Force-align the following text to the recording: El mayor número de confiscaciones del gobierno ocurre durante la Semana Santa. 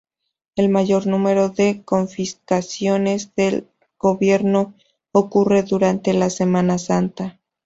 El 0.55 0.69
mayor 0.69 1.05
número 1.05 1.49
de 1.49 1.83
confiscaciones 1.85 3.35
del 3.35 3.67
gobierno 3.99 4.73
ocurre 5.11 5.61
durante 5.61 6.13
la 6.15 6.31
Semana 6.31 6.79
Santa. 6.79 7.37